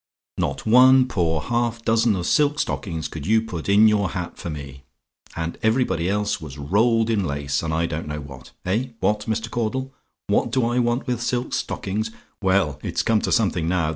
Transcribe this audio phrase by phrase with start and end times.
[0.39, 4.49] Not one poor half dozen of silk stockings could you put in your hat for
[4.49, 4.83] me;
[5.35, 8.49] and everybody else was rolled in lace, and I don't know what.
[8.65, 8.87] Eh?
[8.99, 9.51] What, Mr.
[9.51, 9.93] Caudle?
[10.25, 12.09] "WHAT DO I WANT WITH SILK STOCKINGS?
[12.41, 13.89] "Well it's come to something now!